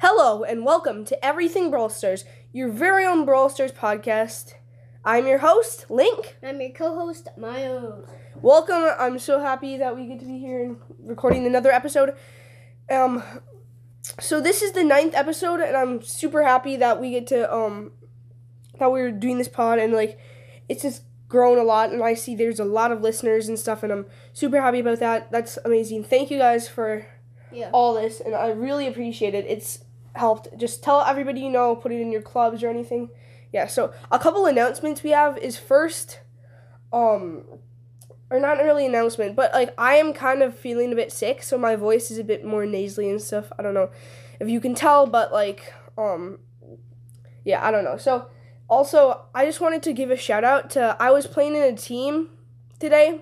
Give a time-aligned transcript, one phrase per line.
[0.00, 4.54] Hello and welcome to Everything Brawl Stars, your very own Brawl Stars podcast.
[5.04, 6.36] I'm your host, Link.
[6.42, 8.08] I'm your co-host, Miles.
[8.40, 8.88] Welcome.
[8.98, 12.14] I'm so happy that we get to be here and recording another episode.
[12.90, 13.22] Um,
[14.18, 17.92] so this is the ninth episode, and I'm super happy that we get to um
[18.78, 20.18] that we're doing this pod, and like
[20.68, 23.82] it's just grown a lot, and I see there's a lot of listeners and stuff,
[23.82, 25.30] and I'm super happy about that.
[25.30, 26.04] That's amazing.
[26.04, 27.06] Thank you guys for
[27.52, 27.68] Yeah.
[27.72, 29.44] all this, and I really appreciate it.
[29.46, 29.84] It's
[30.14, 30.48] helped.
[30.56, 33.10] Just tell everybody you know, put it in your clubs or anything.
[33.52, 33.66] Yeah.
[33.66, 36.20] So a couple announcements we have is first,
[36.92, 37.44] um,
[38.30, 41.58] or not really announcement, but like I am kind of feeling a bit sick, so
[41.58, 43.52] my voice is a bit more nasally and stuff.
[43.58, 43.90] I don't know
[44.38, 46.38] if you can tell, but like, um,
[47.44, 47.96] yeah, I don't know.
[47.96, 48.28] So
[48.68, 51.76] also, I just wanted to give a shout out to I was playing in a
[51.76, 52.28] team
[52.78, 53.20] today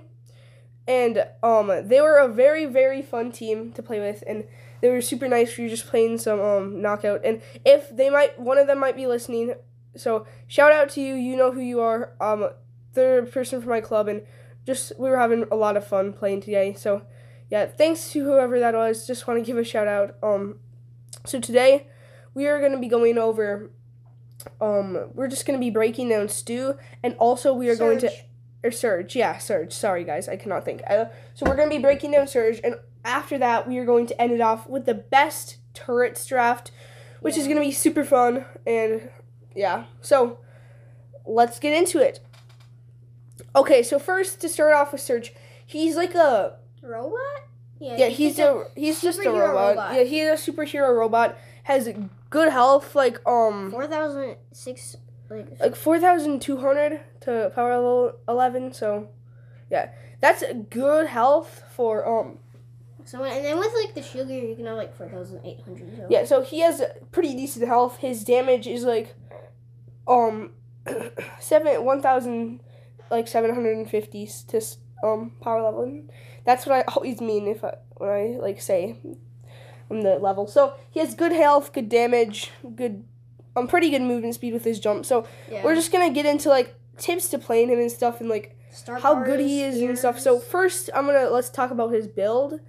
[0.89, 4.45] and um they were a very very fun team to play with and
[4.81, 7.21] they were super nice for you just playing some um knockout.
[7.25, 9.55] And if they might one of them might be listening
[9.97, 11.15] so shout out to you.
[11.15, 12.13] You know who you are.
[12.21, 12.51] Um
[12.95, 14.23] they're person from my club and
[14.67, 16.75] just we were having a lot of fun playing today.
[16.75, 17.03] So
[17.51, 19.07] yeah thanks to whoever that was.
[19.07, 20.17] Just want to give a shout out.
[20.23, 20.61] Um
[21.25, 21.87] so today
[22.35, 23.71] we are going to be going over
[24.61, 28.13] um we're just going to be breaking down Stu and also we are going to
[28.63, 29.73] or Surge, yeah, Surge.
[29.73, 30.83] Sorry, guys, I cannot think.
[30.89, 32.77] Uh, so we're gonna be breaking down Surge, and
[33.09, 36.71] after that, we are going to end it off with the best turrets draft,
[37.21, 38.45] which is gonna be super fun.
[38.67, 39.11] And
[39.55, 40.39] yeah, so
[41.25, 42.21] let's get into it.
[43.57, 45.33] Okay, so first to start off with Surge,
[45.67, 47.21] he's like a robot.
[47.81, 49.77] yeah, yeah he's a he's just a robot.
[49.77, 49.95] robot.
[49.95, 51.39] Yeah, he's a superhero robot.
[51.65, 51.89] Has
[52.31, 54.97] good health, like um four thousand six
[55.31, 58.73] like like 4,200 to power level 11.
[58.73, 59.09] So,
[59.71, 62.39] yeah, that's good health for um.
[63.09, 65.97] So and then with like the sugar you can have like four thousand eight hundred.
[65.97, 66.07] So.
[66.11, 67.99] Yeah, so he has pretty decent health.
[67.99, 69.15] His damage is like
[70.07, 70.51] um
[71.41, 72.61] seven 1,000
[73.11, 74.63] like 750 to
[75.03, 76.03] um power level.
[76.45, 78.97] That's what I always mean if I when I like say
[79.91, 80.47] on the level.
[80.47, 83.05] So he has good health, good damage, good
[83.57, 85.07] um pretty good movement speed with his jump.
[85.07, 85.65] So Yeah.
[85.65, 88.99] we're just gonna get into like tips to playing him and stuff and like Star
[88.99, 90.21] how good he is and stuff.
[90.21, 92.61] So first, I'm gonna let's talk about his build.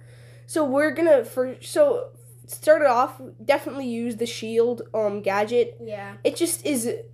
[0.50, 2.08] So we're gonna for so
[2.48, 3.20] start it off.
[3.44, 5.76] Definitely use the shield um gadget.
[5.80, 7.08] yeah, It just is it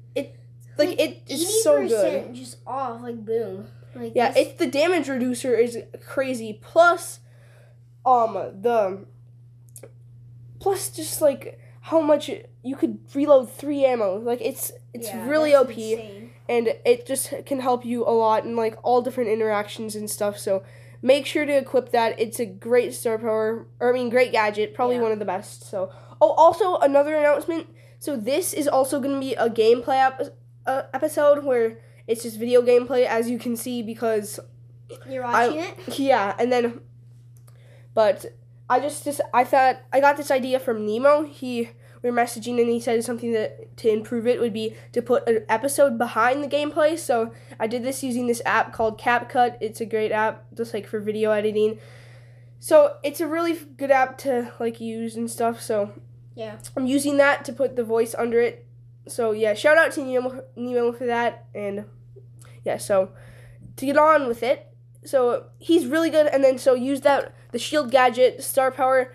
[0.78, 2.34] like it is 80% so good.
[2.34, 3.68] Just off like boom.
[3.94, 5.76] Like Yeah, this- it's the damage reducer is
[6.06, 6.58] crazy.
[6.62, 7.20] Plus,
[8.06, 8.32] um
[8.62, 9.04] the
[10.58, 12.30] plus just like how much
[12.62, 14.16] you could reload three ammo.
[14.16, 15.68] Like it's it's yeah, really OP.
[15.76, 16.30] insane.
[16.48, 20.38] and it just can help you a lot in like all different interactions and stuff.
[20.38, 20.62] So
[21.12, 22.18] make sure to equip that.
[22.18, 25.02] It's a great star power, or I mean, great gadget, probably Yeah.
[25.06, 25.62] one of the best.
[25.70, 25.78] So
[26.20, 27.64] oh, also another announcement.
[27.98, 32.38] So this is also going to be a gameplay ep- uh, episode where it's just
[32.38, 34.38] video gameplay, as you can see, because
[35.08, 35.98] You're I- watching it.
[35.98, 36.80] yeah, and then,
[37.94, 38.26] but
[38.68, 41.22] I just just I thought I got this idea from Nemo.
[41.24, 41.70] He
[42.06, 45.28] we were messaging and he said something that to improve it would be to put
[45.28, 46.96] an episode behind the gameplay.
[46.96, 49.56] So I did this using this app called CapCut.
[49.60, 51.78] It's a great app, just like for video editing.
[52.60, 55.60] So it's a really good app to like use and stuff.
[55.60, 55.92] So
[56.36, 56.58] Yeah.
[56.76, 58.66] I'm using that to put the voice under it.
[59.08, 61.46] So yeah, shout out to Nemo, Nemo for that.
[61.54, 61.86] And
[62.64, 63.10] yeah, so
[63.76, 64.68] to get on with it,
[65.04, 66.26] so he's really good.
[66.28, 69.12] And then so use that the shield gadget, star power,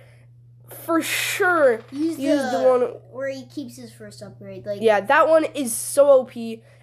[0.81, 1.81] for sure.
[1.91, 2.81] Use, Use the, the one.
[3.11, 4.65] where he keeps his first upgrade.
[4.65, 6.35] Like Yeah, that one is so OP,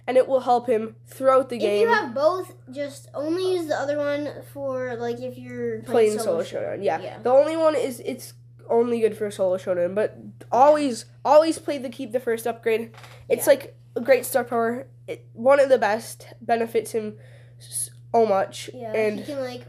[0.07, 1.87] and it will help him throughout the If game.
[1.87, 6.17] If you have both, just only use the other one for like if you're playing
[6.19, 6.81] solo showdown.
[6.83, 7.19] Yeah.
[7.21, 8.33] the only one is it's
[8.69, 10.17] only good for solo showdown, but
[10.51, 12.91] always always play the keep the first upgrade.
[13.27, 13.51] It's Yeah.
[13.53, 14.87] like a great star power.
[15.07, 17.17] It, one of the best benefits him
[17.57, 19.63] so much, Yeah, and he can like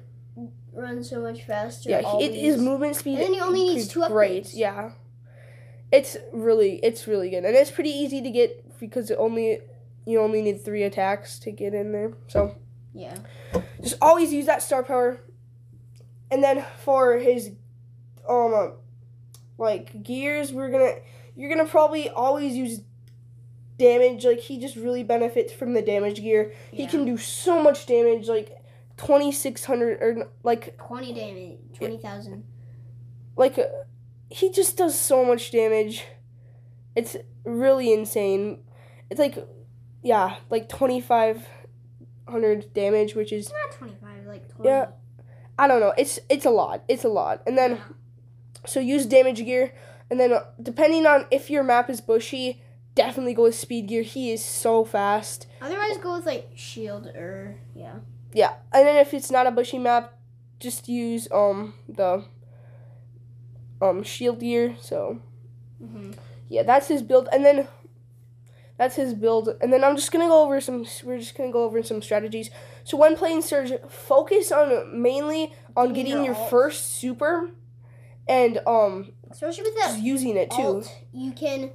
[0.72, 1.90] run so much faster.
[1.90, 3.14] yeah, he, it, his movement speed.
[3.18, 4.50] And then he only needs is two Great, upgrades.
[4.54, 4.90] yeah.
[5.92, 9.60] It's really it's really good, and it's pretty easy to get because it only
[10.06, 12.12] you only need three attacks to get in there.
[12.28, 12.54] So
[12.94, 13.16] Yeah.
[13.82, 15.20] just always use that star power.
[16.30, 17.50] And then for his
[18.28, 18.66] um uh,
[19.58, 20.94] like gears, we're gonna
[21.34, 22.82] you're gonna probably always use
[23.76, 24.24] damage.
[24.24, 26.52] Like he just really benefits from the damage gear.
[26.70, 28.56] He can do so much damage, like
[29.06, 32.44] twenty six hundred or like twenty damage, twenty thousand.
[33.36, 33.64] like uh,
[34.28, 36.04] he just does so much damage.
[36.94, 38.62] It's really insane.
[39.08, 39.36] It's like
[40.02, 41.46] yeah, like twenty five
[42.28, 44.68] hundred damage, which is Not twenty five, like twenty.
[44.68, 44.86] Yeah.
[45.58, 45.92] I don't know.
[45.96, 46.84] It's it's a lot.
[46.88, 47.42] It's a lot.
[47.46, 47.82] And then Yeah.
[48.66, 49.72] so use damage gear
[50.10, 52.62] And then uh, depending on if your map is bushy,
[52.94, 54.02] definitely go with speed gear.
[54.02, 55.46] He is so fast.
[55.60, 57.96] Otherwise, go with like shield or yeah.
[58.32, 60.14] Yeah, and then if it's not a bushy map,
[60.60, 62.24] just use um the
[63.80, 64.76] um shield gear.
[64.80, 65.20] So
[65.82, 66.12] Mm-hmm.
[66.48, 67.66] yeah, that's his build, and then
[68.76, 70.86] that's his build, and then I'm just gonna go over some.
[71.04, 72.50] We're just gonna go over some strategies.
[72.84, 77.50] So when playing Surge, focus on mainly on Getting your your first super,
[78.28, 80.56] and um Especially with just that using it too.
[80.56, 81.70] alt, you can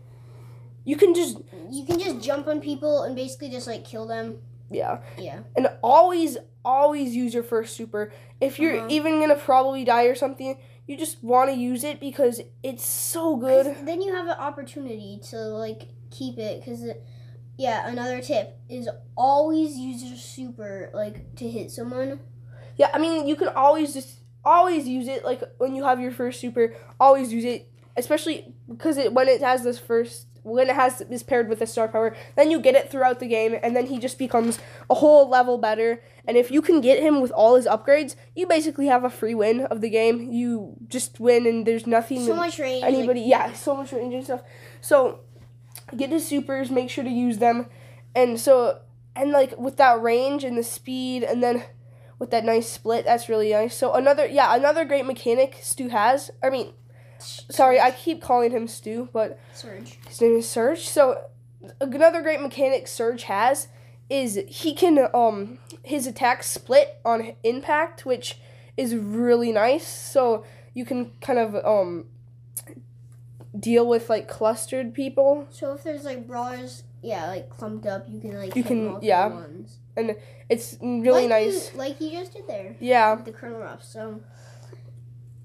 [0.84, 1.40] You can just
[1.72, 4.38] you can just jump on people and basically just like kill them.
[4.70, 5.40] Yeah, Yeah.
[5.56, 8.12] and always always use your first super.
[8.42, 8.88] If you're Uh-huh.
[8.90, 10.58] even gonna probably die or something,
[10.88, 13.76] you just want to use it because it's so good.
[13.86, 16.84] Then you have an opportunity to like keep it because
[17.58, 17.88] yeah.
[17.88, 22.20] Another tip is always use your super like to hit someone.
[22.78, 26.12] Yeah, I mean you can always just always use it like when you have your
[26.12, 30.76] first super, always use it, especially because it when it has this first when it
[30.76, 33.76] has is paired with a star power, then you get it throughout the game, and
[33.76, 34.60] then he just becomes
[34.90, 36.02] a whole level better.
[36.28, 39.36] And if you can get him with all his upgrades, you basically have a free
[39.36, 40.32] win of the game.
[40.32, 42.84] You just win, and there's nothing So much range.
[42.84, 44.42] anybody Like, yeah so much range and stuff
[44.82, 45.20] so
[45.96, 47.68] get his supers make sure to use them
[48.16, 48.80] and so
[49.16, 51.64] and like with that range and the speed and then
[52.20, 56.32] with that nice split that's really nice so another yeah another great mechanic stu has
[56.44, 56.74] i mean
[57.20, 59.98] sorry i keep calling him stu but surge.
[60.08, 60.88] his name is Surge.
[60.88, 61.22] So
[61.82, 63.68] another great mechanic Surge has
[64.10, 68.40] is he can um his attacks split on impact, which
[68.78, 69.88] is really nice.
[69.88, 72.06] So you can kind of um
[73.58, 75.48] deal with like clustered people.
[75.50, 79.28] So if there's like brawlers, yeah, like clumped up, you can like You can- yeah.
[79.28, 79.78] ones.
[80.50, 81.72] It's really like nice.
[81.72, 82.76] you, like you just did there.
[82.80, 83.16] Yeah.
[83.16, 83.84] with The Colonel Ruff.
[83.84, 84.20] So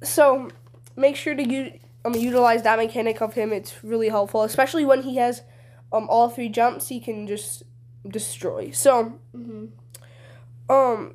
[0.03, 0.51] So
[0.97, 3.53] make sure to u- um utilize that mechanic of him.
[3.53, 5.43] It's really helpful, especially when he has
[5.93, 6.89] um all three jumps.
[6.89, 7.63] He can just
[8.09, 8.71] destroy.
[8.71, 9.67] So hmm
[10.69, 11.15] Um.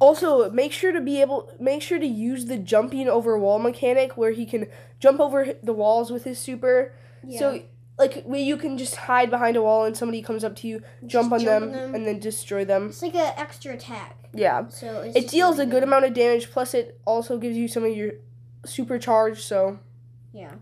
[0.00, 4.16] Also, make sure to be able, make sure to use the jumping over wall mechanic
[4.16, 4.66] where he can
[4.98, 6.92] jump over the walls with his super.
[7.26, 7.38] yeah.
[7.38, 7.62] So,
[7.98, 10.82] like, where you can just hide behind a wall and somebody comes up to you,
[11.06, 11.94] jump, on, jump them, on them.
[11.94, 12.88] and then destroy them.
[12.88, 14.16] it's like an extra attack.
[14.32, 16.50] Yeah, So it's it deals a good amount of damage.
[16.50, 18.12] Plus, it also gives you some of your
[18.66, 19.38] supercharge.
[19.38, 19.78] So
[20.32, 20.54] Yeah.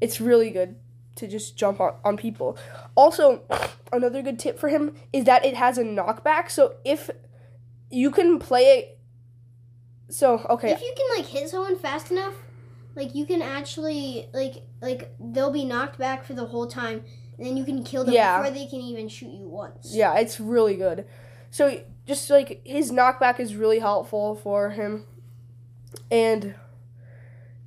[0.00, 0.76] it's really good
[1.16, 2.56] to just jump on, on people.
[2.94, 3.42] Also,
[3.92, 6.50] another good tip for him is that it has a knockback.
[6.50, 7.10] So if
[7.90, 8.98] you can play it,
[10.08, 12.34] so okay, If you can like hit someone fast enough,
[12.94, 17.04] like you can actually like like they'll be knocked back for the whole time,
[17.38, 18.38] and then you can kill them Yeah.
[18.38, 19.92] before they can even shoot you once.
[19.94, 21.06] yeah, it's really good.
[21.50, 25.04] So just like his knockback is really helpful for him,
[26.10, 26.54] and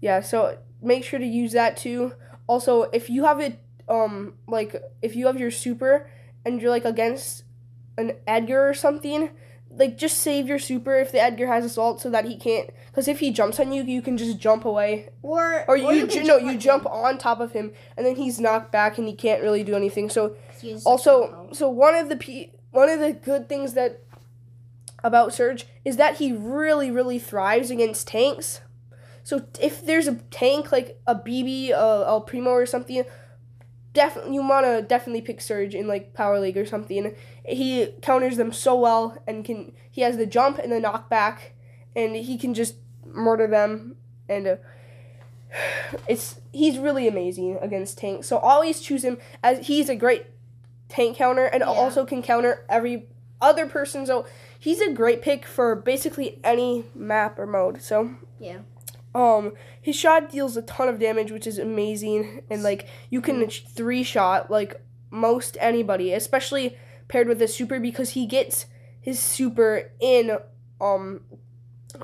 [0.02, 2.14] yeah, so make sure to use that too.
[2.48, 6.10] Also, if you have it, um, like if you have your super
[6.46, 7.44] and you're like against
[7.98, 9.30] an Edgar or something,
[9.76, 12.70] like just save your super if the Edgar has assault so that he can't.
[12.88, 16.10] Because if he jumps on you, you can just jump away, Or or you, can
[16.10, 19.08] ju- no, you him, jump on top of him, and then he's knocked back and
[19.08, 20.10] he can't really do anything.
[20.10, 23.50] So 'cause he has such also, so one of the pe- one of the good
[23.50, 24.00] things that
[25.04, 28.62] about Surge is that he really, really thrives against tanks.
[29.24, 33.04] So if there's a tank like a Bibi, a uh, El Primo, or something,
[33.94, 37.16] definitely you wanna definitely pick Surge in like Power League or something.
[37.46, 41.38] He counters them so well and can he has the jump and the knockback,
[41.96, 42.76] and he can just
[43.06, 43.96] murder them
[44.28, 44.48] and.
[44.48, 44.56] Uh,
[46.08, 48.28] it's he's really amazing against tanks.
[48.28, 50.26] So always choose him as he's a great
[50.90, 51.68] tank counter and Yeah.
[51.68, 53.08] also can counter every
[53.42, 54.06] other person.
[54.06, 54.26] So
[54.58, 57.82] he's a great pick for basically any map or mode.
[57.82, 58.60] So Yeah.
[59.16, 63.48] Um his shot deals a ton of damage, which is amazing, and like you can
[63.50, 66.78] three shot like most anybody, especially
[67.08, 68.66] paired with a super because he gets
[69.00, 70.38] his super in
[70.82, 71.22] um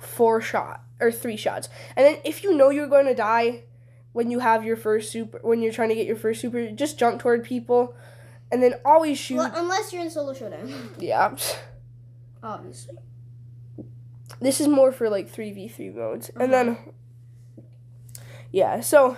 [0.01, 1.69] four shot or three shots.
[1.95, 3.63] And then if you know you're going to die
[4.11, 6.99] when you have your first super when you're trying to get your first super, just
[6.99, 7.95] jump toward people
[8.51, 9.37] and then always shoot.
[9.37, 11.35] Well, unless you're in solo showdown, yeah.
[12.41, 12.95] obviously.
[14.41, 16.29] This is more for like 3v3 modes.
[16.39, 16.77] And then
[18.51, 19.17] yeah, so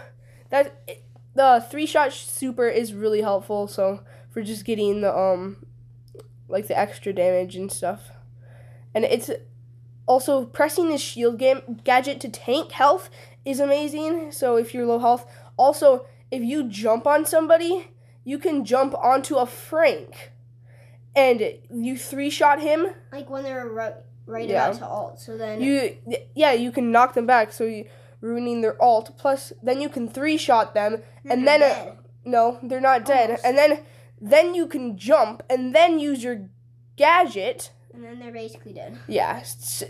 [0.50, 0.90] that
[1.34, 5.66] the three shot super is really helpful so for just getting the um
[6.48, 8.12] like the extra damage and stuff.
[8.94, 9.30] And it's
[10.06, 13.10] also pressing the shield game gadget to tank health
[13.46, 14.32] is amazing.
[14.34, 15.26] So if you're low health,
[15.58, 17.88] also if you jump on somebody,
[18.26, 20.32] you can jump onto a Frank
[21.16, 21.42] and
[21.74, 23.96] you three shot him Like when they're right,
[24.26, 24.68] right Yeah.
[24.68, 25.20] about to alt.
[25.22, 25.98] So then you
[26.36, 27.86] yeah you can knock them back so you
[28.22, 29.18] ruining their alt.
[29.18, 33.32] Plus, then you can three shot them, and They're then uh, no, they're not dead.
[33.32, 33.46] Almost.
[33.46, 33.84] And then
[34.20, 36.50] then you can jump, and then use your
[36.96, 37.72] gadget.
[37.94, 38.98] and then they're basically dead.
[39.08, 39.44] Yeah,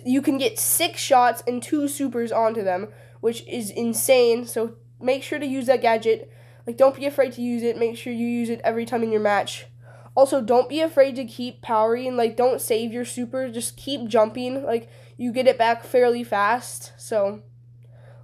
[0.05, 2.87] you can get six shots and two supers onto them,
[3.19, 4.45] which is insane.
[4.47, 6.31] So make sure to use that gadget.
[6.65, 7.77] Like, don't be afraid to use it.
[7.77, 9.65] Make sure you use it every time in your match.
[10.13, 12.15] Also, don't be afraid to keep powering.
[12.15, 13.49] Like, don't save your super.
[13.49, 14.63] Just keep jumping.
[14.63, 16.93] Like, you get it back fairly fast.
[16.97, 17.41] So,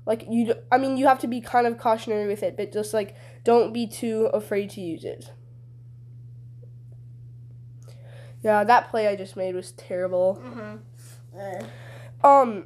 [0.07, 2.93] like, you, i mean, you have to be kind of cautionary with it, but just
[2.93, 5.31] like, don't be too afraid to use it.
[8.41, 10.41] Yeah, that play I just made was terrible.
[11.33, 12.27] Uh-huh.
[12.27, 12.65] Um,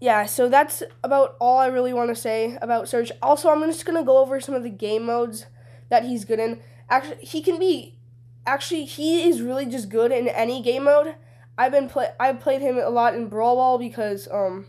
[0.00, 3.10] yeah, so that's about all I really want to say about Surge.
[3.22, 5.46] Also, I'm just gonna go over some of the game modes
[5.88, 6.60] that he's good in.
[6.90, 7.98] Actually, he can be.
[8.46, 11.14] Actually, he is really just good in any game mode.
[11.56, 12.08] I've been play.
[12.20, 14.66] I've played him a lot in Brawl Ball because um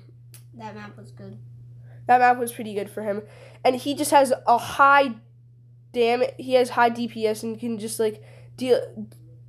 [0.54, 1.38] That map was good.
[2.08, 3.24] That map was pretty good for him,
[3.64, 5.16] and he just has a high
[5.92, 6.24] damn.
[6.38, 8.22] He has high DPS and can just like
[8.58, 8.80] deal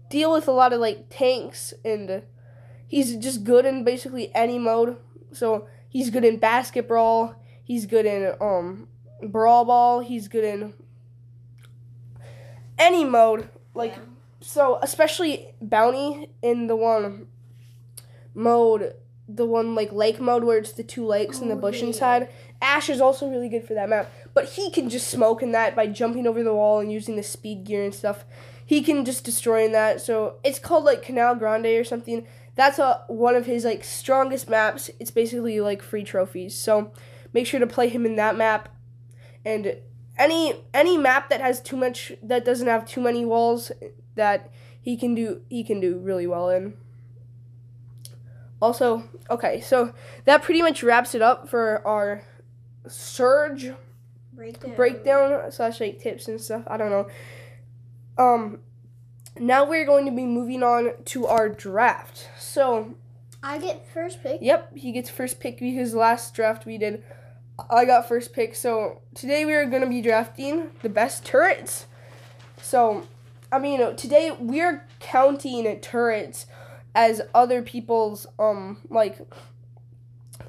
[0.09, 2.23] deal with a lot of like tanks and
[2.87, 4.97] he's just good in basically any mode.
[5.33, 7.35] So he's good in basketball.
[7.63, 8.89] He's good in um
[9.23, 10.01] brawl ball.
[10.01, 10.75] He's good in
[12.79, 13.49] any mode.
[13.75, 14.03] Like Yeah.
[14.41, 17.27] so, especially bounty in the one
[18.35, 18.95] mode,
[19.29, 21.89] the one like lake mode where it's the two lakes and the Oh, bush yeah.
[21.89, 22.29] inside.
[22.63, 25.75] Ash is also really good for that map, but he can just smoke in that
[25.77, 28.25] by jumping over the wall and using the speed gear and stuff.
[28.65, 30.01] He can just destroy in that.
[30.01, 32.27] So it's called like Canal Grande or something.
[32.55, 34.91] That's a one of his like strongest maps.
[34.99, 36.55] It's basically like free trophies.
[36.55, 36.93] So
[37.33, 38.69] make sure to play him in that map.
[39.45, 39.77] And
[40.19, 43.71] any any map that has too much that doesn't have too many walls
[44.15, 46.75] that he can do he can do really well in.
[48.61, 49.93] Also, okay, so
[50.25, 52.23] that pretty much wraps it up for our
[52.89, 53.73] surge
[54.33, 54.75] Breakdown.
[54.75, 56.63] breakdown slash like tips and stuff.
[56.67, 57.09] I don't know.
[58.19, 58.61] Um,
[59.39, 62.29] now we're going to be moving on to our draft.
[62.39, 62.95] So,
[63.43, 64.39] I get first pick.
[64.41, 67.05] yep, he gets first pick because last draft we did,
[67.71, 68.55] I got first pick.
[68.55, 71.87] So today we are going to be drafting the best turrets.
[72.61, 73.07] So,
[73.53, 76.47] I mean, today we're counting turrets
[76.97, 79.19] as other people's um like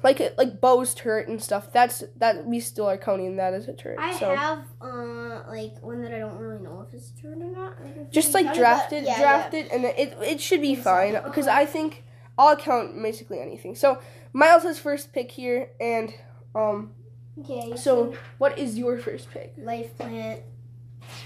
[0.02, 1.72] like like Bo's turret and stuff.
[1.72, 3.98] That's that we still are counting that as a turret.
[4.00, 4.34] I so.
[4.34, 7.76] have uh like one that I don't really know if it's true or not.
[7.76, 11.46] Can just like drafted, draft but it, yeah, and it it should be fine because
[11.46, 11.56] Okay.
[11.56, 12.04] I think
[12.38, 13.74] I'll count basically anything.
[13.74, 14.00] So
[14.32, 16.14] Miles has first pick here, and
[16.54, 16.92] um,
[17.36, 17.56] Yeah.
[17.56, 17.76] Okay.
[17.76, 19.52] so what is your first pick?
[19.58, 20.40] life plant,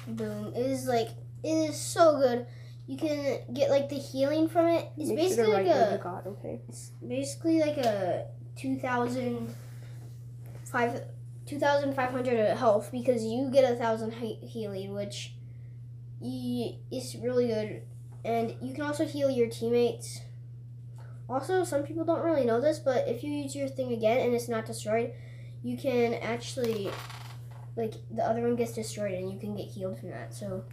[0.06, 0.52] boom.
[0.56, 1.10] It is like
[1.44, 2.46] it is so good.
[2.86, 4.90] You can get like the healing from it.
[4.96, 6.60] It's Make sure basically to like a got, okay?
[6.68, 9.54] it's basically like a two thousand
[10.64, 11.02] five.
[11.44, 15.34] 2,500 health because you get a thousand he- healing, which
[16.22, 17.82] is really good.
[18.24, 20.20] And you can also heal your teammates.
[21.28, 24.34] Also, some people don't really know this, but if you use your thing again and
[24.34, 25.12] it's not destroyed,
[25.64, 26.90] you can actually,
[27.76, 30.32] like, the other one gets destroyed and you can get healed from that.
[30.34, 30.64] So,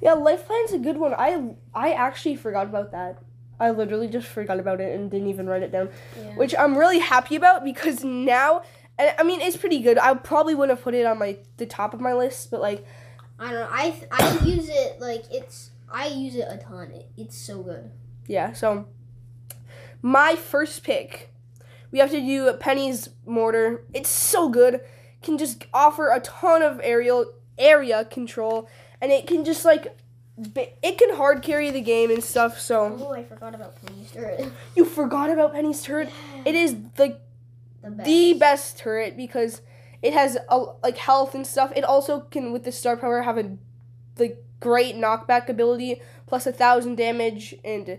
[0.00, 1.14] Yeah, life plan's a good one.
[1.14, 3.18] I I actually forgot about that.
[3.58, 5.88] I literally just forgot about it and didn't even write it down,
[6.18, 6.36] yeah.
[6.36, 8.62] which I'm really happy about because now.
[8.98, 9.98] I mean, it's pretty good.
[9.98, 12.86] I probably wouldn't have put it on my the top of my list, but like
[13.38, 13.68] I don't know.
[13.70, 16.90] I, th- I use it, like, it's, I use it a ton.
[16.90, 17.90] It, it's so good.
[18.26, 18.86] Yeah, so
[20.02, 21.32] my first pick,
[21.90, 23.84] we have to do a Penny's mortar.
[23.92, 24.80] It's so good.
[25.22, 28.68] Can just offer a ton of aerial area control,
[29.00, 29.96] and it can just like
[30.82, 32.60] it can hard carry the game and stuff.
[32.60, 34.52] So Oh, I forgot about Penny's turret.
[34.76, 36.10] you forgot about Penny's turret.
[36.44, 37.20] It is like
[37.82, 38.06] The best.
[38.06, 39.62] the best turret because
[40.02, 41.72] it has a, like health and stuff.
[41.74, 43.56] It also can with the star power have a
[44.18, 47.98] like great knockback ability plus a thousand damage and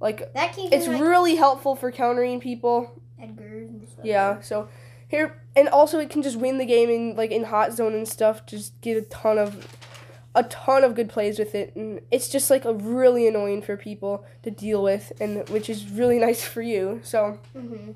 [0.00, 3.00] like That can it's like, really helpful for countering people.
[3.18, 4.04] Stuff.
[4.04, 4.68] Yeah, so
[5.08, 8.08] here and also it can just win the game in like in hot zone and
[8.08, 8.46] stuff.
[8.46, 9.66] Just get a ton of
[10.34, 13.76] a ton of good plays with it, and it's just like a really annoying for
[13.76, 17.00] people to deal with, and which is really nice for you.
[17.04, 17.92] So hmm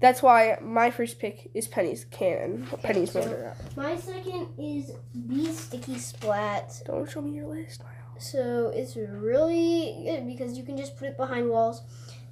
[0.00, 3.54] that's why my first pick is Penny's cannon, Penny's so- motor.
[3.76, 4.90] My second is
[5.28, 6.82] Bee Sticky Splat.
[6.86, 7.82] Don't show me your list.
[8.18, 11.82] So it's really good because you can just put it behind walls,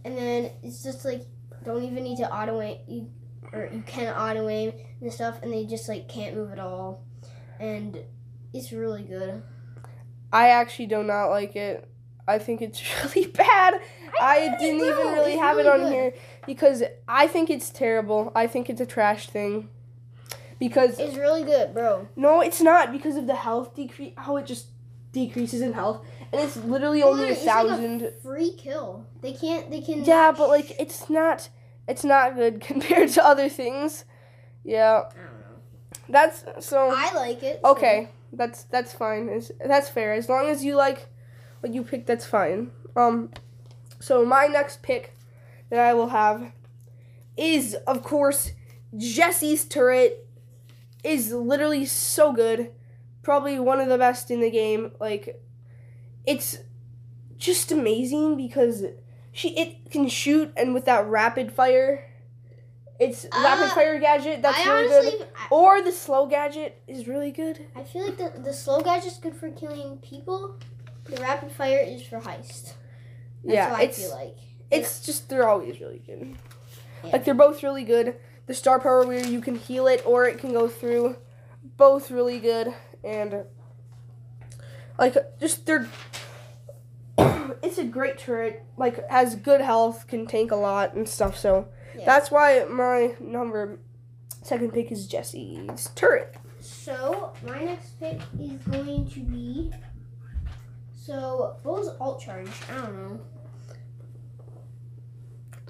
[0.04, 1.22] and then it's just like
[1.64, 3.08] don't even need to auto aim, you,
[3.52, 7.04] or you can auto aim and stuff, and they just like can't move at all,
[7.60, 7.98] and
[8.52, 9.42] it's really good.
[10.32, 11.88] I actually do not like it.
[12.28, 12.80] I think it's
[13.14, 13.80] really bad.
[14.20, 15.92] I, think didn't it's even really It's have it on good.
[15.92, 16.14] here
[16.46, 18.30] because I think it's terrible.
[18.34, 19.68] I think it's a trash thing.
[20.58, 22.06] Because It's really good, bro.
[22.16, 24.12] no, it's not because of the health decrease.
[24.18, 24.66] How it just
[25.12, 28.12] decreases in health, and it's literally Well, only a it's like a thousand.
[28.22, 29.06] Free kill.
[29.22, 29.70] They can't.
[29.70, 30.04] They can.
[30.04, 31.48] yeah, but like it's not.
[31.88, 34.04] It's not good compared to other things.
[34.62, 35.56] Yeah, I don't know.
[36.10, 36.90] that's so.
[36.94, 37.60] I like it.
[37.64, 39.28] so- Okay, that's that's fine.
[39.28, 40.12] It's, that's fair.
[40.12, 41.08] As long as you like
[41.60, 42.70] what you pick, that's fine.
[42.96, 43.30] Um,
[43.98, 45.16] so my next pick
[45.68, 46.52] that I will have
[47.36, 48.52] is, of course,
[48.96, 50.26] Jessie's turret.
[51.02, 52.72] Is literally so good,
[53.22, 54.92] probably one of the best in the game.
[55.00, 55.42] Like,
[56.26, 56.58] it's
[57.38, 58.84] just amazing because
[59.32, 62.06] she it can shoot and with that rapid fire.
[63.00, 64.42] It's rapid Uh, fire gadget.
[64.42, 65.04] That's I really good.
[65.06, 67.66] honestly, I, Or the slow gadget is really good.
[67.74, 70.56] I feel like the the slow gadget's good for killing people.
[71.04, 72.74] The rapid fire is for heist.
[73.42, 74.36] That's yeah, I feel like.
[74.70, 76.36] it's just they're always really good.
[77.02, 77.10] Yeah.
[77.12, 78.16] Like they're both really good.
[78.46, 81.16] The star power where you can heal it or it can go through,
[81.78, 83.44] both really good and
[84.98, 85.88] like just they're.
[87.62, 88.64] it's a great turret.
[88.76, 91.38] Like has good health, can tank a lot and stuff.
[91.38, 91.68] So
[92.00, 92.06] Yeah.
[92.06, 93.78] that's why my number
[94.42, 96.34] second pick is Jessie's turret.
[96.60, 99.70] So my next pick is going to be.
[100.94, 102.48] So what was alt charge?
[102.70, 103.20] I don't know.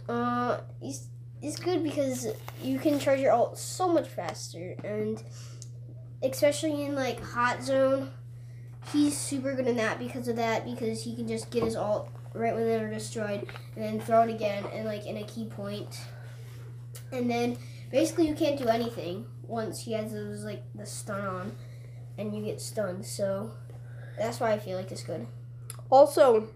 [0.09, 1.07] Uh, it's
[1.43, 2.27] it's good because
[2.63, 5.23] you can charge your alt so much faster, and
[6.23, 8.11] especially in like hot zone,
[8.93, 10.65] he's super good in that because of that.
[10.65, 13.47] Because he can just get his alt right when they're destroyed,
[13.77, 16.01] and then throw it again, and like in a key point,
[17.13, 17.57] and then
[17.91, 21.53] basically you can't do anything once he has those like the stun on,
[22.19, 23.05] and you get stunned.
[23.05, 23.53] So
[24.19, 25.27] that's why I feel like it's good.
[25.91, 26.49] Also,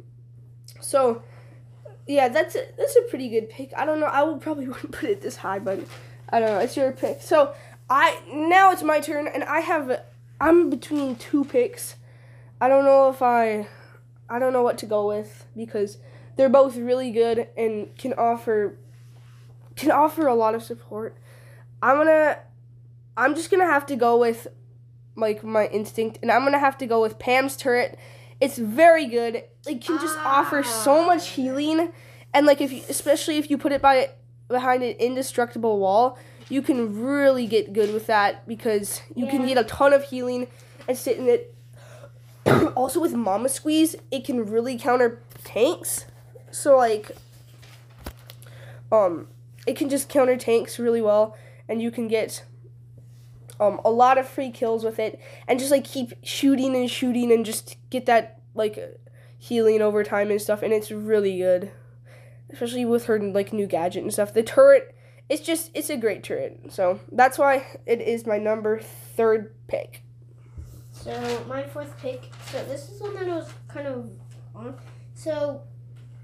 [0.80, 1.23] so
[2.06, 3.73] yeah, that's a, that's a pretty good pick.
[3.76, 4.06] I don't know.
[4.06, 5.80] I would probably wouldn't put it this high, but
[6.28, 6.58] I don't know.
[6.58, 7.20] It's your pick.
[7.23, 7.54] So
[7.88, 10.02] I now it's my turn, and I have
[10.40, 11.96] I'm between two picks.
[12.61, 13.68] I don't know if I
[14.28, 15.98] I don't know what to go with because
[16.37, 18.76] they're both really good and can offer
[19.76, 21.16] can offer a lot of support.
[21.82, 22.38] I'm gonna
[23.16, 24.48] I'm just gonna have to go with
[25.16, 27.98] like my instinct, and I'm gonna have to go with Pam's turret.
[28.40, 29.44] It's very good.
[29.66, 31.92] It can just offer so much healing,
[32.32, 34.10] and like if you, especially if you put it by
[34.48, 39.56] behind an indestructible wall, you can really get good with that because you can get
[39.56, 40.48] a ton of healing
[40.88, 41.54] and sit in it.
[42.76, 46.04] also with Mama Squeeze, it can really counter tanks.
[46.50, 47.12] So like,
[48.92, 49.28] um,
[49.66, 51.37] it can just counter tanks really well,
[51.68, 52.44] and you can get
[53.61, 57.33] um a lot of free kills with it, and just like keep shooting and shooting
[57.33, 58.79] and just get that like
[59.38, 61.70] healing over time and stuff, and it's really good,
[62.50, 64.33] especially with her like new gadget and stuff.
[64.33, 64.94] The turret,
[65.29, 70.03] it's just it's a great turret, so that's why it is my number third pick.
[70.92, 72.31] So my fourth pick.
[72.50, 74.11] So this is one that I was kind of
[74.55, 74.74] on.
[75.14, 75.62] So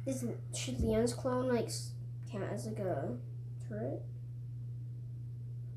[0.07, 0.25] is
[0.55, 1.69] should Leon's clone like
[2.31, 3.11] count as like a
[3.71, 4.03] turret?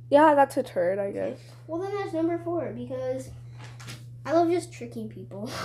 [0.10, 1.38] Yeah, that's a turret, I guess.
[1.67, 3.29] Well then that's number four because
[4.25, 5.49] I love just tricking people.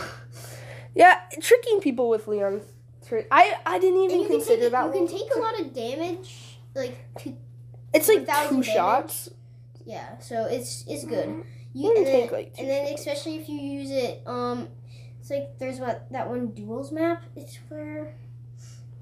[0.95, 2.62] Yeah, tricking people with Leon.
[3.07, 3.29] turret.
[3.31, 4.87] I I didn't even consider take that.
[4.87, 6.59] you can take a lot of damage.
[6.75, 7.35] Like to,
[7.95, 8.67] It's like two damage.
[8.67, 9.29] shots.
[9.85, 11.29] yeah, so it's it's good.
[11.29, 14.23] You You can and then, take like two and then especially if you use it,
[14.27, 14.69] um,
[15.21, 17.23] it's like there's what that one duels map.
[17.37, 18.14] It's where,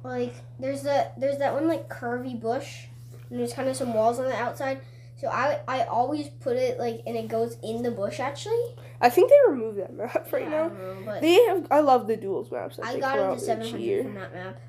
[0.02, 2.88] like, there's the there's that one like curvy bush,
[3.30, 4.80] and there's kind of some walls on the outside.
[5.18, 8.76] So I I always put it like, and it goes in the bush actually.
[9.00, 10.68] I think they removed that map right I now.
[10.68, 11.66] know, but They have.
[11.70, 12.78] I love the duels maps.
[12.82, 14.02] I got throw it to 700 year.
[14.02, 14.60] from that map.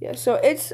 [0.00, 0.72] Yeah, so it's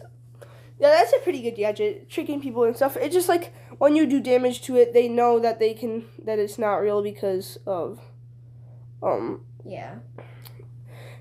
[0.79, 2.97] yeah, that's a pretty good gadget, tricking people and stuff.
[2.97, 6.38] It's just like when you do damage to it, they know that they can that
[6.38, 8.01] it's not real because of
[9.03, 9.97] um Yeah.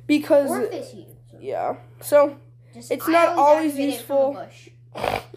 [0.08, 0.50] because.
[0.50, 1.06] So
[1.40, 1.76] yeah.
[2.02, 2.38] So
[2.76, 5.32] just, It's not always activate it from a useful.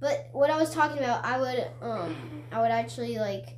[0.00, 2.16] But what I was talking about, I would um
[2.52, 3.56] I would actually like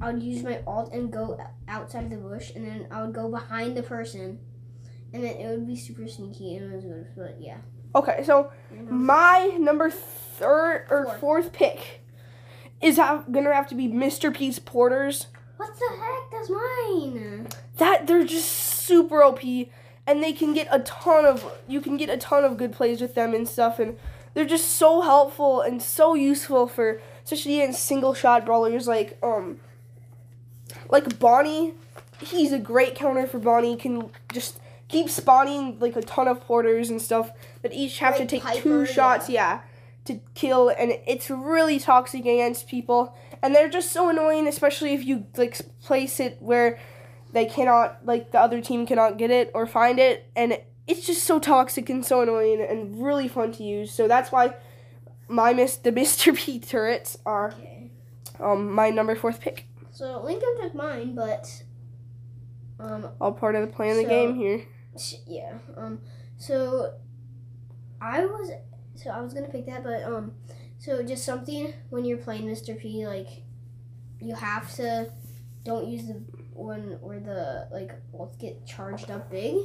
[0.00, 3.14] I would use my alt and go outside of the bush, and then I would
[3.14, 4.38] go behind the person,
[5.12, 7.06] and then it would be super sneaky and it was good.
[7.16, 7.58] But yeah,
[7.94, 8.50] okay, so
[8.88, 11.20] my number third or Fourth.
[11.20, 12.00] fourth pick
[12.80, 14.34] is ha- gonna have to be Mr.
[14.34, 15.26] P's Porters.
[15.58, 16.30] what the heck?
[16.32, 17.46] That's mine.
[17.76, 19.40] that they're just super OP
[20.06, 23.00] and they can get a ton of you can get a ton of good plays
[23.00, 23.78] with them and stuff.
[23.78, 23.98] And
[24.34, 29.60] they're just so helpful and so useful for especially in single shot brawlers like um
[30.88, 31.74] like Bonnie.
[32.20, 33.76] He's a great counter for Bonnie.
[33.76, 37.32] Can just keep spawning like a ton of porters and stuff.
[37.62, 39.60] That each have to take Piper, two shots, yeah,
[40.04, 43.16] to kill, and it's really toxic against people.
[43.42, 46.78] And they're just so annoying, especially if you like place it where
[47.32, 51.24] they cannot, like the other team cannot get it or find it, and it's just
[51.24, 53.92] so toxic and so annoying and really fun to use.
[53.92, 54.54] So that's why
[55.28, 56.36] my miss the Mr.
[56.36, 57.90] P turrets are Okay.
[58.40, 59.66] um my number fourth pick.
[59.92, 61.62] So Lincoln took mine, but
[62.80, 64.66] um All part of the play of the game here.
[65.26, 66.00] yeah um
[66.36, 66.94] so
[68.00, 68.50] I was
[68.96, 70.32] so I was gonna pick that, but um
[70.78, 72.78] so just something when you're playing Mr.
[72.78, 73.28] P like
[74.20, 75.10] you have to
[75.64, 76.20] don't use the
[76.54, 79.56] one where the like ults get charged up big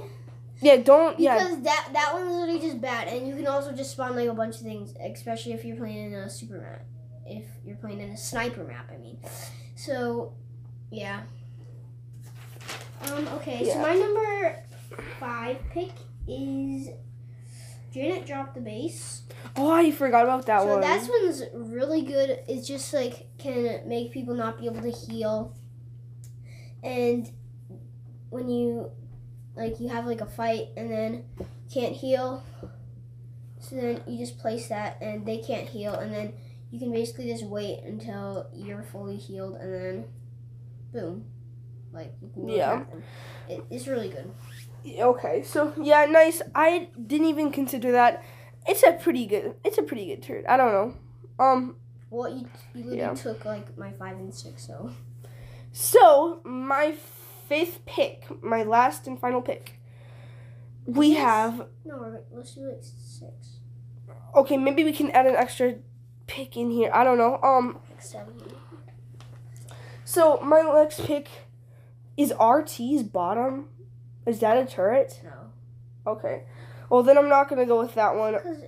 [0.62, 1.38] Yeah, don't yeah.
[1.38, 4.34] because that that one's literally just bad, and you can also just spawn like a
[4.34, 6.84] bunch of things, especially if you're playing in a super map.
[7.26, 9.18] If you're playing in a sniper map, I mean.
[9.76, 10.34] So,
[10.90, 11.22] yeah.
[13.12, 13.28] Um.
[13.36, 13.70] Okay.
[13.70, 14.64] So my number
[15.20, 15.92] five pick
[16.28, 16.90] is
[17.94, 19.24] Janet dropped the base.
[19.56, 20.82] Oh, I forgot about that so one.
[20.82, 22.40] So that one's really good.
[22.48, 25.54] It's just like can make people not be able to heal,
[26.84, 27.30] and
[28.30, 28.92] when you
[29.56, 31.26] like you have like a fight and then
[31.74, 32.44] can't heal,
[33.60, 36.34] so then you just place that and they can't heal, and then
[36.72, 40.06] you can basically just wait until you're fully healed, and then
[40.94, 41.26] boom,
[41.92, 42.84] like you can go Yeah.
[43.50, 44.32] It, it's really good.
[45.00, 46.42] Okay, so yeah, nice.
[46.56, 48.24] I didn't even consider that.
[48.68, 49.56] It's a pretty good.
[49.64, 50.44] It's a pretty good turn.
[50.48, 50.94] I don't know.
[51.44, 51.76] Um.
[52.10, 53.14] Well, you you literally Yeah.
[53.14, 54.92] took like my five and six, so
[55.80, 56.96] So my
[57.48, 59.80] fifth pick, my last and final pick.
[60.88, 61.20] We Yes.
[61.22, 63.60] have no, let's do like six,
[64.34, 64.58] okay.
[64.58, 65.76] Maybe we can add an extra
[66.26, 66.90] pick in here.
[66.92, 67.40] I don't know.
[67.44, 67.80] Um.
[67.92, 68.34] like seven.
[70.04, 71.30] So my next pick
[72.18, 73.70] is RT's bottom.
[74.26, 75.22] Is that a turret?
[75.24, 76.12] No.
[76.14, 76.46] Okay.
[76.90, 78.34] Well, then I'm not gonna go with that one.
[78.34, 78.64] Because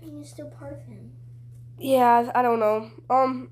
[0.00, 1.10] mean, it's still part of him.
[1.76, 2.88] Yeah, I don't know.
[3.10, 3.50] Um.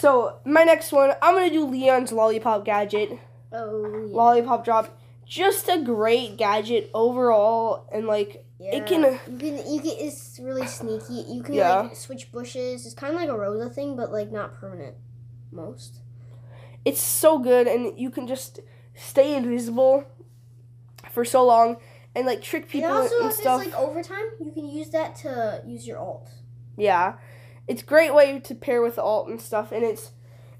[0.00, 3.18] So my next one, I'm gonna do Leon's lollipop gadget.
[3.52, 4.16] Oh yeah.
[4.16, 8.76] Lollipop drop, just a great gadget overall, and like yeah.
[8.76, 9.02] it can.
[9.02, 9.92] You can you can.
[9.98, 11.26] It's really sneaky.
[11.28, 11.80] You can Yeah.
[11.82, 12.86] like switch bushes.
[12.86, 14.96] It's kind of like a Rosa thing, but like not permanent.
[15.52, 16.00] Most.
[16.86, 18.60] It's so good, and you can just
[18.94, 20.04] stay invisible
[21.10, 21.76] for so long,
[22.14, 23.62] and like trick people And also, and if stuff.
[23.62, 26.30] it's like overtime, you can use that to use your alt.
[26.78, 27.16] Yeah,
[27.68, 30.12] it's a great way to pair with alt and stuff, and it's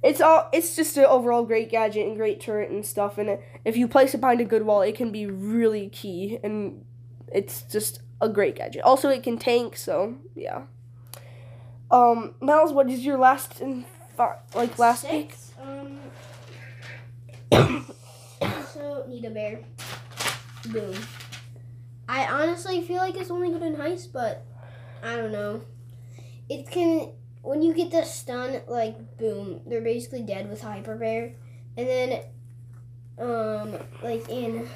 [0.03, 3.19] it's all it's just an overall great gadget and great turret and stuff.
[3.19, 6.39] And it, if you place it behind a good wall, it can be really key,
[6.43, 6.85] and
[7.33, 8.83] it's just a great gadget.
[8.83, 10.63] Also, it can tank, so yeah.
[11.91, 13.85] Um, Miles, what is your last and
[14.55, 15.33] like last pick?
[15.33, 15.99] Six, Um.
[18.73, 19.61] so Nita bear.
[20.67, 20.95] Boom.
[22.09, 24.45] I honestly feel like it's only good in heist, but
[25.03, 25.63] I don't know.
[26.51, 31.33] It can when you get the stun, like boom, they're basically dead with hyper bear,
[31.79, 32.23] and then
[33.19, 34.69] um like in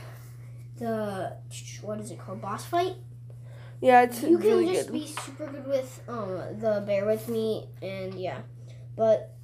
[0.78, 1.36] the
[1.82, 2.94] what is it called boss fight
[3.80, 4.92] Yeah, it's you can really just good.
[4.92, 8.38] be super good with um the bear with me and yeah
[8.96, 9.34] but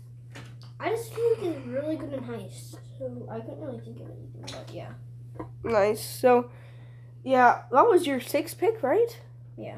[0.80, 4.06] i just feel like it's really good in heist so i couldn't really think of
[4.10, 4.90] anything but yeah
[5.62, 6.02] Nice.
[6.02, 6.50] So,
[7.24, 9.18] yeah, that was your sixth pick, right?
[9.56, 9.76] Yeah.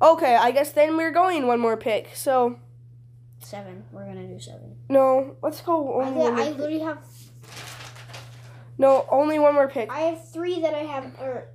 [0.00, 2.10] Okay, I guess then we're going one more pick.
[2.14, 2.58] So
[3.38, 6.56] seven we're gonna do seven no, let's go I, only one I more pick.
[6.58, 6.98] literally have
[8.78, 9.90] No, only one more pick.
[9.90, 11.48] i have three that i have or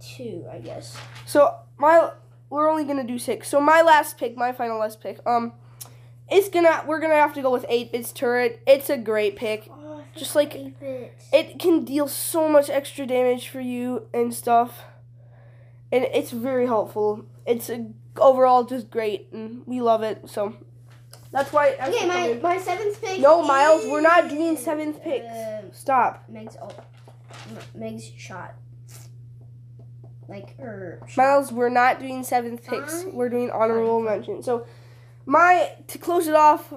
[0.00, 2.10] two i guess So my
[2.50, 3.48] we're only gonna do six.
[3.48, 5.54] So my last pick, my final last pick, um,
[6.30, 8.60] it's gonna we're gonna have to go with eight bits turret.
[8.66, 9.68] It's a great pick.
[9.70, 10.54] oh, Just like-
[11.32, 14.82] It can deal so much extra damage for you and stuff,
[15.90, 17.24] and it's very helpful.
[17.46, 20.28] It's a, overall just great, and we love it.
[20.28, 20.56] So
[21.30, 21.76] that's why.
[21.80, 25.26] I okay my, my seventh pick No, Miles, we're not doing seventh picks.
[25.26, 26.78] uh, Stop, meg's ult
[27.74, 28.54] meg's shot
[30.28, 31.16] like her shot.
[31.16, 31.52] Miles.
[31.52, 33.04] We're not doing seventh picks.
[33.04, 34.42] We're doing honorable mention.
[34.42, 34.66] So
[35.26, 36.72] my to close it off,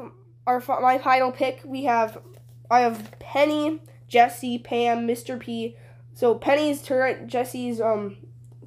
[0.46, 2.18] our my final pick we have
[2.70, 5.40] I have Penny, Jessie, Pam, Mr.
[5.40, 5.76] P.
[6.14, 8.18] So Penny's turret, Jessie's um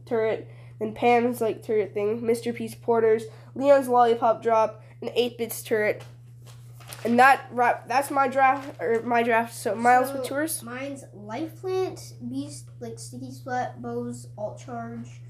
[0.06, 0.48] turret,
[0.80, 2.54] and Pam's like turret thing, Mr.
[2.54, 6.02] P's porters, Leon's lollipop drop, and 8 bits turret.
[7.04, 9.54] And that wrap that's my draft or my draft.
[9.54, 10.62] So Miles, So- what's yours?
[10.62, 15.22] Mine's life plant, beast like sticky splat, bows, alt charge,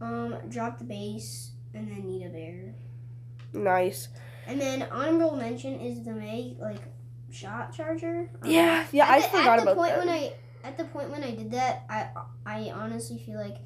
[0.00, 2.74] um, drop the bass, and then Nita bear.
[3.52, 4.08] Nice.
[4.46, 6.82] And then honorable mention is the Meg like
[7.30, 8.28] shot charger.
[8.42, 9.98] Um, Yeah, yeah, I the, forgot at the about point that.
[10.00, 10.32] when I
[10.64, 12.08] at the point when I did that, I
[12.44, 13.58] I honestly feel like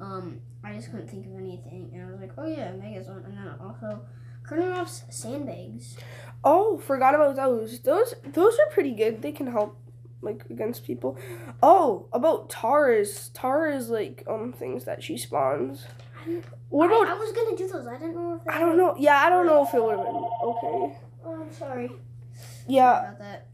[0.00, 3.22] um I just couldn't think of anything, and I was like, oh yeah, Mega's one,
[3.26, 4.00] and then also
[4.42, 5.96] Colonel Ruff's sandbags.
[6.42, 7.80] Oh, forgot about those.
[7.80, 9.22] Those those are pretty good.
[9.22, 9.78] They can help
[10.22, 11.18] like against people.
[11.62, 15.86] Oh, about Tara's Tara's like um things that she spawns.
[16.70, 17.86] What about I was gonna do those.
[17.86, 18.94] I didn't know if I don't know.
[18.98, 20.96] Yeah, I don't know if it would have been okay.
[21.26, 21.90] Oh, I'm sorry
[22.66, 23.46] Yeah, about that.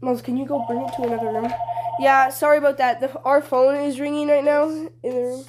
[0.00, 1.52] Miles, can you go bring it to another room?
[1.98, 3.00] Yeah, sorry about that.
[3.00, 5.44] The, our phone is ringing right now in the room.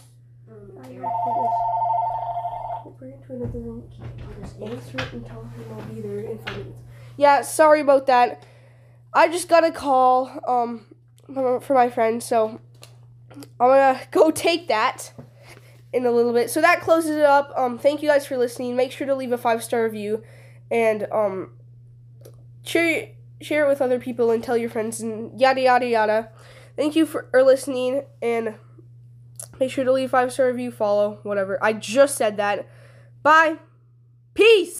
[7.18, 8.44] Yeah, sorry about that.
[9.14, 10.86] I just got a call um
[11.34, 12.60] from my friend, so
[13.60, 15.12] I'm gonna go take that
[15.94, 16.50] in a little bit.
[16.50, 17.52] So that closes it up.
[17.56, 18.76] Um, thank you guys for listening.
[18.76, 20.24] Make sure to leave a five star review,
[20.72, 21.52] and um,
[22.64, 23.10] share
[23.42, 26.30] share it with other people and tell your friends and yada yada yada.
[26.78, 28.56] Thank you for, for listening and
[29.60, 31.58] make sure to leave five star review, follow, whatever.
[31.62, 32.70] I just said that.
[33.24, 33.58] Bye.
[34.36, 34.76] Peace.